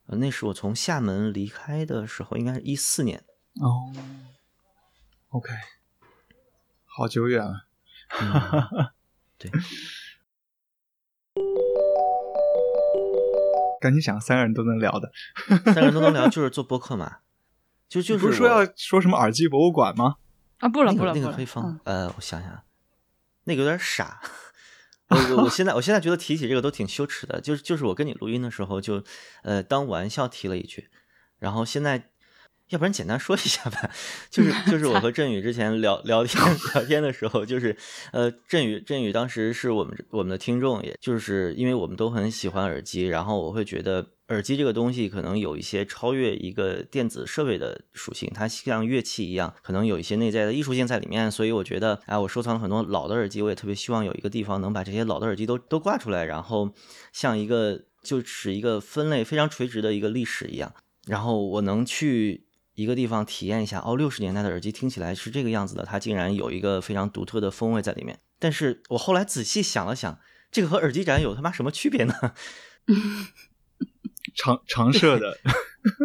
[0.08, 3.24] 呃那是我从厦门离开的时候，应该是一四年。
[3.62, 3.94] 哦
[5.30, 5.50] ，OK，
[6.84, 7.68] 好久远了。
[8.22, 8.92] 嗯，
[9.38, 9.50] 对，
[13.86, 15.12] 赶紧想，三个人都能聊的。
[15.66, 17.18] 三个人都能聊，就是做播客嘛，
[17.88, 20.16] 就就是不是说要说什么耳机博物馆吗？
[20.58, 22.64] 啊，不了那不了那个可以放嗯，呃，我想想，
[23.44, 24.20] 那个有点傻。
[25.10, 29.04] 我我我现在我现在觉得提起这个都挺羞耻的，就是就是我跟你录音的时候就
[29.44, 30.90] 呃当玩笑提了一句，
[31.38, 32.10] 然后现在
[32.70, 33.90] 要不然简单说一下吧，
[34.30, 36.42] 就是就是我和 振宇之前聊聊天
[36.74, 37.78] 聊天的时候，就是
[38.12, 56.74] 呃振宇振宇当时是我们我们的听众，也就是因为我们都很喜欢耳机，然后我会觉得耳机这个东西可能有一些超越一个电子设备的属性，它像乐器一样，可能有一些内在的艺术性在里面，所以我觉得哎，我收藏了很多老的耳机，我也特别希望有一个地方能把这些老的耳机都都挂出来，然后
[57.14, 60.74] 像一个就是一个分类非常垂直的一个历史一样，
[61.08, 62.45] 然后我能去
[62.76, 68.20] 一个地方体验一下，哦，六十年代的耳机听起来是这个样子的，它竟然有一个非常独特的风味在里面。
[68.38, 70.20] 但是我后来仔细想了想，
[70.52, 72.14] 这个和耳机展有他妈什么区别呢？
[74.36, 75.38] 长长设的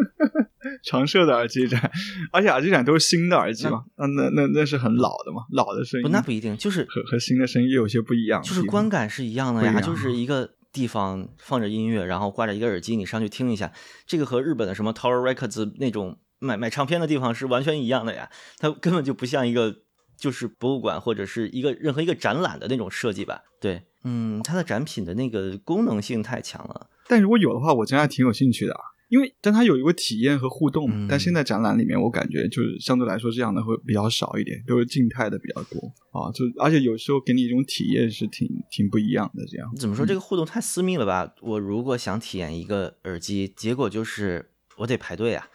[0.85, 1.91] 长设的耳机展，
[2.31, 13.73] 而且耳机展都是新的耳机嘛，那那那那是很老的嘛，老的声音不，那不一定，就是和和新的声音又有些不一样，就是观感是一样的呀，就是一个地方放着音乐，然后挂着一个耳机，你上去听一下，
[14.07, 19.83] 这个和日本的什么 Tower Records 那种买买唱片的地方是完全一样的呀，它根本就不像一个
[20.17, 23.43] 就是博物馆或者是一个任何一个展览的那种设计吧？
[23.61, 28.81] 对，嗯，它的展品的那个功能性太强了，但如果有的话，我真还挺有兴趣的啊。
[29.11, 35.81] 因为但它有一个体验和互动嘛，嗯但现在展览里面我感觉就是相对来说这样的会比较少一点，都是静态的比较多
[36.13, 36.31] 啊。
[36.31, 41.35] 就而且有时候给你一种体验是挺挺不一样的，这样怎么说这个互动太私密了吧？
[41.41, 45.49] 我如果想体验一个耳机，结果就是我得排队啊。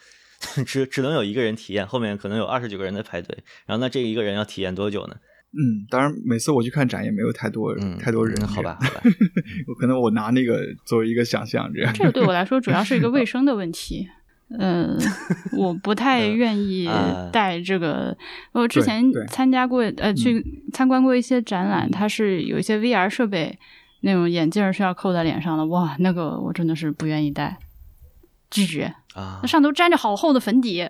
[0.64, 5.16] 只只能有一个人体验，后面可能有二十九个人在排队，然后那这一个人要体验多久呢？
[5.52, 9.00] 嗯，当然每次我去看展也没有太多、嗯，太多人，嗯好吧，，好吧，
[9.68, 11.92] 我可能我拿那个作为一个想象这样。
[11.94, 14.08] 这个对我来说主要是一个卫 生的问题。
[14.48, 14.96] 嗯，
[15.56, 18.16] 我不太愿意啊带这个。
[18.52, 23.58] 我之前参加过，呃，去参观过一些展览，它是有一些 VR 设备，
[24.02, 25.66] 那种眼镜是要扣在脸上的。
[25.66, 27.58] 哇，那个我真的是不愿意戴，
[28.48, 28.94] 拒绝。
[29.16, 29.40] 啊。
[29.42, 30.88] 那，上头沾着好厚的粉底，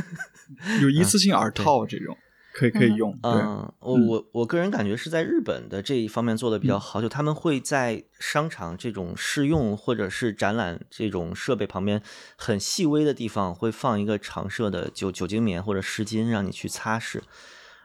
[0.80, 2.16] 有一次性耳套这种，
[2.54, 3.16] 可以可以用。
[3.22, 12.00] 嗯，我我我个人感觉是在日本的这一方面做的比嗯较好，就他们会在商场这种试用或者是展览这种设备旁边
[12.36, 17.20] 很细微的地方会放一个常设的酒酒精棉或者湿巾让你去擦拭，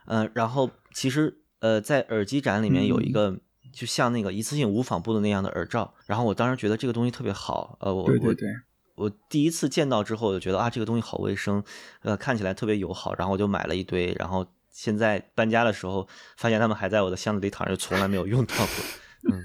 [0.06, 3.12] 呃，然后其实呃在耳机展里面有一嗯。
[3.12, 3.36] 个。
[3.72, 8.48] 就像那个一次性无纺布的那样的耳罩，然后我当时觉得这个东西特别好，呃，我我对对对，
[8.94, 11.62] 我第一次见到之后，我就觉得啊，这个东西好卫生，
[12.02, 18.66] 呃，看起来特别友好，然后我就买了一堆，然后现在搬家的时候，发现他们还在我的箱子里躺着，从来没有用到过。
[19.32, 19.42] 嗯，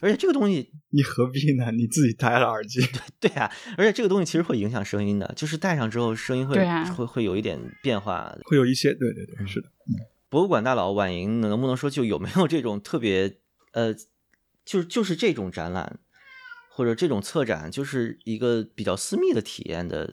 [0.00, 1.70] 而且这个东西， 你何必呢？
[1.72, 2.80] 你自己戴了耳机，
[3.20, 8.34] 对啊，而且这个东西其实会影响声音的，就是戴上之后声音会、啊会会有一点变化。
[8.44, 9.68] 会有一些，对对对，是的。
[10.30, 13.38] 博物馆大佬婉莹能不能说就有没有这种特别
[13.72, 13.94] 呃，
[14.64, 15.98] 就是就是这种展览
[16.78, 20.08] 或者这种策展，就是一个比较私密的体验的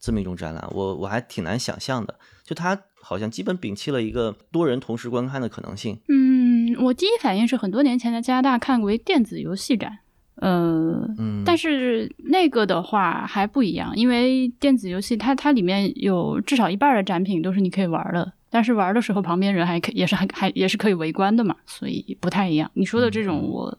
[0.00, 2.18] 这么一种展览，我我还挺难想象的。
[2.42, 5.96] 就它好像基本摒弃了一个多人同时观看的可能性。
[6.08, 9.96] 嗯，我第一反应是很多年前在加拿大看过一电子游戏展，
[10.34, 22.68] 呃，嗯，但是那个的话还不一样，因为电子游戏它它里面有至少一半的展品都是你可以玩的，但是玩的时候旁边人还可也是还还也是可以围观的嘛，所以不太一样。
[22.74, 23.78] 你说的这种我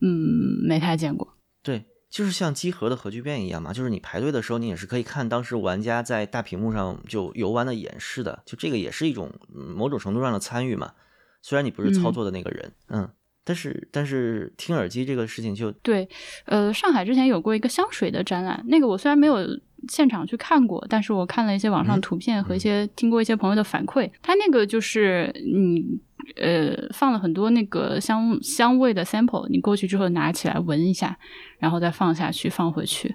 [0.00, 1.36] 嗯没太见过。
[1.62, 10.92] 对，就是像机核的核聚变一样嘛，就是你排队的时候，你也是可以看当时玩家在大屏幕上就游玩的演示的，就这个也是一种嗯某种程度上的参与嘛。
[11.42, 13.08] 虽然你不是操作的那个人，嗯
[13.44, 16.08] 但是但是听耳机这个事情就对，
[16.46, 19.36] 呃，上海之前有过一个香水的展览，那个我虽然没有
[19.88, 25.84] 现场去看过，但是我看了一些网上嗯图片和一些、听过一些朋友的反馈，它那个就是你
[26.40, 31.18] 呃放了很多那个香香味的 sample，你过去之后拿起来闻一下，
[31.58, 33.14] 然后再放下去放回去。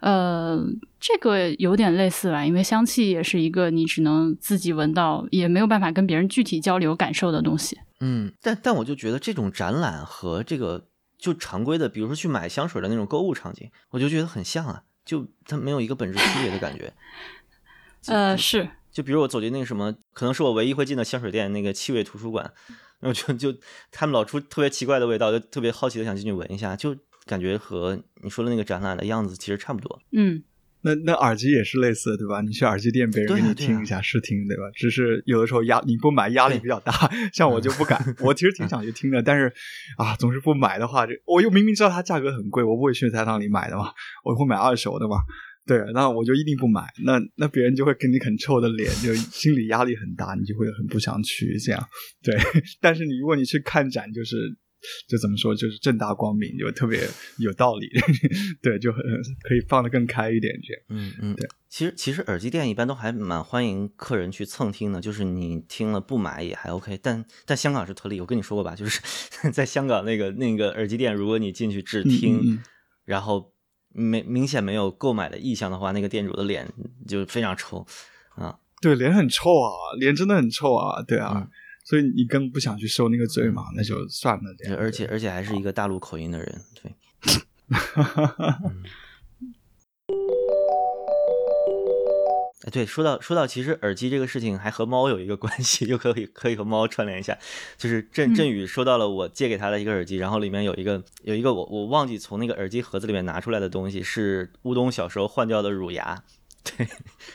[0.00, 0.62] 呃，
[1.00, 7.78] 这个有点类似吧，因为香气也是一个你只能自己闻到，也没有办法跟别人具体交流感受的东西。
[8.00, 16.92] 嗯，但但我就觉得这种展览和这个就常规的，比如说去买香水的那种购物场景，我就觉得很像啊，就它没有一个本质区别的感觉。
[18.08, 22.52] 呃，是，就比如我走进那个什么，可能是我唯一会进的香水店，那个气味图书馆，
[23.00, 23.58] 然后就就
[23.90, 30.00] 他们老出特别奇怪的味道，就特别好奇的想进去闻一下，就感觉和你说的那个展览的样子其实差不多。
[30.12, 30.42] 嗯。
[30.86, 32.40] 那那耳机也是类似的，对吧？
[32.40, 34.62] 你去耳机店，别人给你听一下试听，对吧？
[34.72, 36.92] 只是有的时候压你不买压力比较大，
[37.34, 38.00] 像我就不敢。
[38.22, 39.52] 我其实挺想去听的，但是
[39.98, 43.90] 啊，总是不买的话，这我又明明知道它价格很贵，我不会去菜场里买的嘛，
[44.24, 45.16] 我会买二手的嘛。
[45.66, 46.84] 对，那我就一定不买。
[47.04, 51.84] 那那别人就会给你很臭的脸，就心理压力很大，你就会很不想去这样。
[52.22, 52.38] 对，
[52.80, 54.36] 但是你如果你去看展，就是
[55.08, 57.88] 就怎么说，就是正大光明，就特别有道理。
[58.62, 59.00] 对，就很
[59.42, 60.82] 可以放得更开一点这样。
[60.88, 61.48] 嗯嗯，对。
[61.68, 67.24] 其实其实耳机店一般都还蛮欢迎客人去蹭听的，就是你听了不买也还 OK 但。
[67.44, 69.00] 但香港是特例，我跟你说过吧，就是
[69.52, 72.62] 在香港那个那个耳机店，如果你进去只听，嗯嗯嗯
[73.04, 73.52] 然后
[73.92, 76.66] 没明显没有购买的意向的话，那个店主的脸
[77.06, 77.86] 就非常臭
[78.36, 78.58] 啊。
[78.80, 81.50] 对，脸很臭啊，脸真的很臭啊，对啊，嗯
[81.88, 84.76] 所以你更不想去受那个罪嘛，那就算了这样。
[84.76, 86.92] 而且而且还是一个大陆口音的人，对。
[92.64, 97.38] 哎，对，说到说到，其实耳机这个事情还和猫有一个关系， 又可以可以和猫串联一下。
[97.78, 106.24] 就是振振宇收到了我借给他的一个耳机，然后里面有一个有一个我我忘记从那个耳机盒子里面拿出来的东西，是乌冬小时候换掉的乳牙。
[106.66, 106.88] 对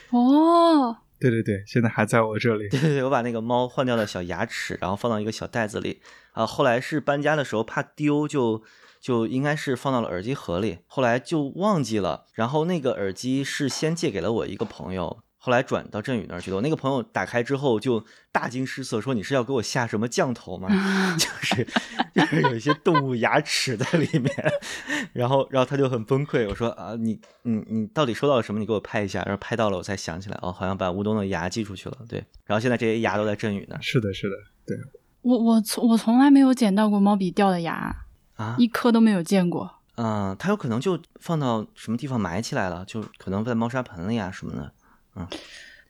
[0.10, 2.68] 哦，对对对，现在还在我这里。
[2.70, 6.46] 对对对，我把那个猫换掉了小牙齿，然后放到一个小袋子里啊。
[6.46, 8.64] 后来是搬家的时候怕丢，就
[9.00, 12.26] 就应该是放到了耳机盒里，后来就忘记了。
[12.34, 16.56] 然后那个耳机是先借给了我一个朋友，后来转到振宇那儿去的。
[16.56, 20.70] 我那个朋友打开之后就大惊失色，说：“你是要给我下什么降头吗？”
[21.18, 21.68] 就是
[22.14, 24.32] 就是有一些动物牙齿在里面。
[25.14, 28.60] 然后然后他就很崩溃，我说：“啊，你你你到底收到了什么？
[28.60, 31.98] 你给我拍一下。”然后拍到了，我才想起来，哦，好像把乌冬的牙寄出去了。
[32.08, 34.36] 对，然后现在这些牙都在振宇那儿是的，是的，
[34.68, 34.78] 对。
[35.24, 37.96] 我我从我从来没有捡到过猫笔掉的牙，
[38.36, 38.56] 啊。
[38.60, 39.72] 一颗都没有见过。
[39.96, 44.72] 嗯，它有可能就放到什么地方埋起来了，就可能在猫砂盆里啊什么的。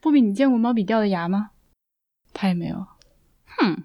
[0.01, 1.51] 波比，你见过猫比掉的牙吗？
[2.33, 2.87] 他也没有。
[3.57, 3.83] 哼，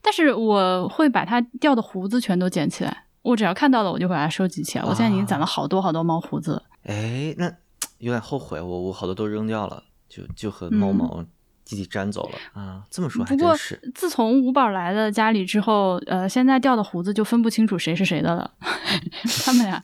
[0.00, 4.84] 但是我会把它掉的胡子全都捡起来，我只要看到了我就把它收集起来。
[4.84, 6.62] 我现在已经攒了好多好多猫胡子了。
[6.84, 7.52] 哎，那
[7.98, 11.24] 有点后悔，我我好多都扔掉了，就就和猫毛
[11.70, 12.82] 一起粘走了、啊。
[12.90, 13.92] 这么说还不过真是。
[13.94, 18.52] 自从五宝来了家里之后，呃，现在掉的胡子就分不清楚谁是谁的了。
[19.44, 19.82] 他们俩，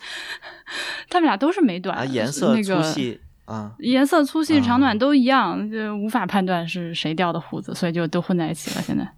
[1.08, 4.98] 他们俩都是美短，啊，颜色那个粗细啊，颜色粗细、长短啊。
[4.98, 8.82] 都一样，就无法判断是谁掉的胡子，所以就都混在一起了。
[8.82, 9.10] 现在，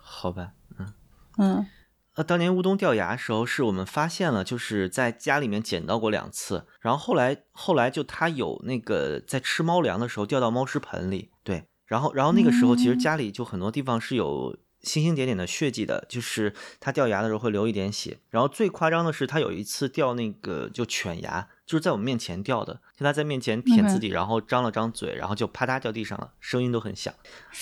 [0.00, 0.92] 好吧，嗯。
[1.38, 1.66] 嗯。
[2.14, 12.98] 呃，当年乌冬掉牙时候，是我们发现了，就是在家里面捡到过两次，然后后来后来就它有那个在吃猫粮的时候掉到猫食盆里，对，然后然后那个时候其实嗯。
[12.98, 27.14] 家里就很多地方是有星星点点的血迹的，就是它掉牙的时候会流一点血，然后最夸张的是它有一次掉那个就犬牙，就是在我们面前掉的，就它在面前舔自己，然后张了张嘴，然后就啪嗒掉地上了，声音都很响，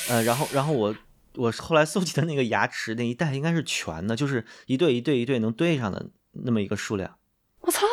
[0.08, 0.94] 呃，然后然后我。
[1.36, 7.18] 我后来搜集的那个牙齿那一袋应该是全的，就是一对一对一对能对上的那么一个数量。
[7.60, 7.86] 我操，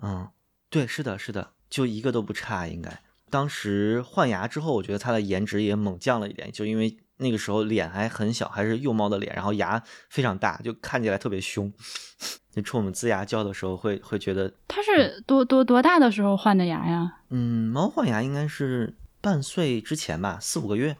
[0.00, 0.30] 嗯，
[0.70, 3.02] 对，是的，是的，就一个都不差，应该。
[3.28, 11.72] 当时换牙之后，我觉得它的颜值也猛降了一点，就因为那个时候脸还很小，还是幼猫的脸，然后牙非常大，就看起来特别凶。
[12.50, 17.20] 就冲我们呲牙叫的时候会，会觉得，它是多多多大的时候换的牙呀？
[17.28, 20.96] 嗯，猫换牙应该是半岁之前吧，四五个月。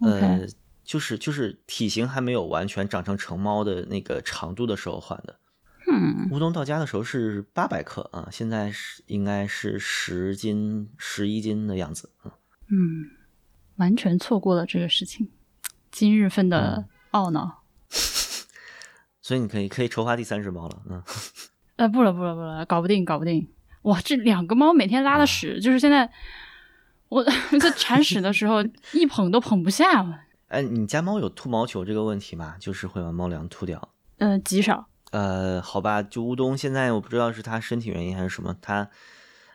[0.00, 0.46] 呃，
[0.82, 5.38] 就是就是体型还没有完全长成成猫的那个长度的时候换的。
[5.90, 12.10] 嗯，乌冬到家的时候是八百克啊，现在是应该是十斤、十一斤的样子。
[12.24, 12.30] 嗯，
[12.70, 13.10] 嗯，
[13.76, 15.28] 完全错过了这个事情，
[15.90, 17.62] 今日份的懊恼。
[19.22, 20.82] 所以你可以可以筹划第三只猫了。
[20.88, 21.02] 嗯，
[21.76, 23.48] 呃，不了不了不了，搞不定搞不定。
[23.82, 26.10] 哇，这两个猫每天拉的屎，就是现在
[27.08, 27.24] 我
[27.60, 28.62] 在铲屎的时候
[28.92, 30.24] 一捧都捧不下。
[30.48, 32.56] 哎，你家猫有吐毛球这个问题吗？
[32.58, 33.90] 就是会把猫粮吐掉。
[34.18, 34.86] 呃极少。
[35.12, 38.88] 呃，好吧，就乌冬现在我不知道是他身体原因还是什么，他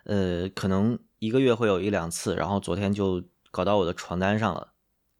[0.06, 4.70] 呃可能一个月会有一两次，然后昨天就搞到我的床单上了，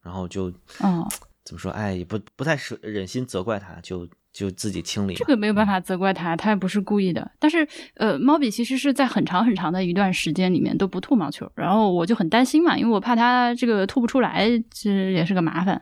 [0.06, 0.50] 然后就
[0.84, 1.04] 嗯，
[1.44, 5.16] 怎么说，哎，也不不太舍忍心责怪他，就就自己清理。
[5.16, 7.32] 这个没有办法责怪他，他也不是故意的。
[7.40, 15.82] 但是呃，猫比其实是在很长很长的一段时间里面都不吐毛球，然后我就很担心嘛，因为我怕它这个吐不出来，其实也是个麻烦。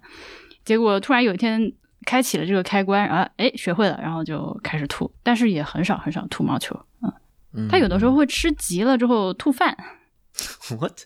[0.64, 1.72] 结果突然有一天
[2.06, 6.74] 开启了这个开关，然后哎学会了，然后就开始吐，但是也很少很少吐毛球。
[7.02, 7.14] 嗯，
[7.54, 9.76] 嗯它有的时候会吃急了之后吐饭，
[10.80, 11.00] what，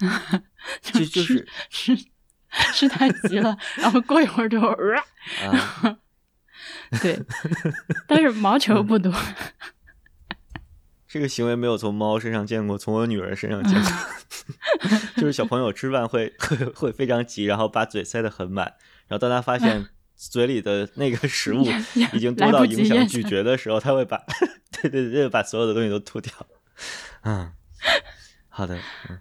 [0.82, 1.96] 就就是吃
[2.72, 4.96] 吃太急了，然后过一会儿就、呃、
[5.48, 5.98] 啊，
[7.02, 7.20] 对，
[8.06, 9.12] 但是毛球不多。
[11.08, 13.92] 这个行为没有从猫身上见过，从我女儿身上见过，
[15.16, 18.66] 就是小朋友吃饭会会会非常急，然后把嘴塞得很满，
[19.06, 21.64] 然后当他发现嘴里的那个食物
[22.12, 24.20] 已经多到影响咀嚼的时候，他会把
[24.72, 26.32] 对对对，把所有的东西都吐掉。
[27.22, 27.52] 嗯，
[28.48, 28.76] 好的，
[29.08, 29.20] 嗯。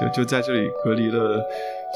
[0.00, 1.40] 就就在这里隔离了，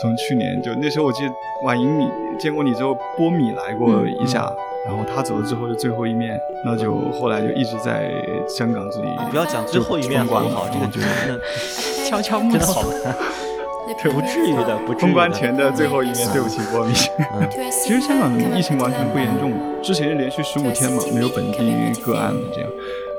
[0.01, 1.33] 从去年就那时候我记得
[1.65, 4.51] 婉莹你见过你之后，波米来过一下，
[4.87, 8.11] 然后他走了之后就最后一面，那就后来就一直在
[8.49, 9.09] 香港这里。
[9.31, 10.69] 不要讲最后一面好不好？
[10.73, 11.41] 这个就真的
[12.09, 13.15] 悄悄木真的好难，
[14.15, 15.09] 不至于的，不至于。
[15.09, 16.93] 封关前的最后一面，对不起波米。
[17.35, 22.71] 嗯， 其实香港疫情完全不严重，之前是连续十五天嘛，没有本地个案这样。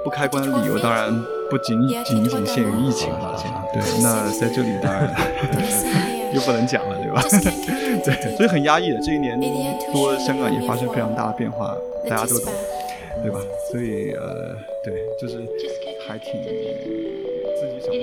[0.02, 1.14] 不开关的理由当然
[1.50, 3.36] 不仅仅仅限于疫情了，
[3.74, 3.82] 对。
[4.02, 5.14] 那在这里当然
[6.34, 7.22] 又不能讲了，对吧？
[8.06, 9.00] 对，所以很压抑的。
[9.02, 9.40] 这一年
[9.92, 11.76] 多，香港也发生非常大的变化，
[12.08, 12.54] 大家都懂，
[13.24, 13.40] 对吧？
[13.72, 15.40] 所以呃，对，就是
[16.08, 17.94] 还挺自己想。